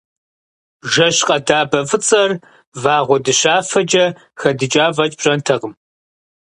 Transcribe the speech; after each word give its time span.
Жэщ 0.93 1.17
къэдабэ 1.27 1.79
фӏыцӏэр 1.89 2.31
вагъуэ 2.81 3.17
дыщафэкӏэ 3.25 4.05
хэдыкӏа 4.39 4.85
фэкӏ 4.95 5.15
пщӏэнтэкъым. 5.19 5.73